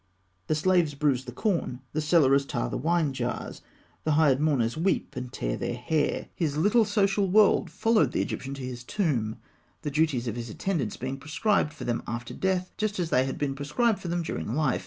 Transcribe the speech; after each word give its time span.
The 0.47 0.55
slaves 0.55 0.95
bruise 0.95 1.25
the 1.25 1.31
corn, 1.31 1.81
the 1.93 2.01
cellarers 2.01 2.47
tar 2.47 2.71
the 2.71 2.75
wine 2.77 3.13
jars, 3.13 3.61
the 4.03 4.13
hired 4.13 4.39
mourners 4.39 4.75
weep 4.75 5.15
and 5.15 5.31
tear 5.31 5.55
their 5.57 5.75
hair. 5.75 6.29
His 6.33 6.57
little 6.57 6.85
social 6.85 7.27
world 7.29 7.69
followed 7.69 8.11
the 8.11 8.19
Egyptian 8.23 8.55
to 8.55 8.63
his 8.63 8.83
tomb, 8.83 9.37
the 9.83 9.91
duties 9.91 10.27
of 10.27 10.35
his 10.35 10.49
attendants 10.49 10.97
being 10.97 11.17
prescribed 11.19 11.71
for 11.71 11.83
them 11.83 12.01
after 12.07 12.33
death, 12.33 12.71
just 12.77 12.97
as 12.97 13.11
they 13.11 13.25
had 13.25 13.37
been 13.37 13.53
prescribed 13.53 13.99
for 13.99 14.07
them 14.07 14.23
during 14.23 14.55
life. 14.55 14.79